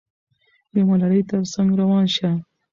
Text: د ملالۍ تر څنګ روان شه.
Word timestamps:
د 0.73 0.75
ملالۍ 0.87 1.21
تر 1.29 1.39
څنګ 1.53 1.69
روان 1.81 2.05
شه. 2.15 2.29